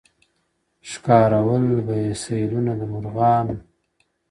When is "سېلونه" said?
2.23-2.71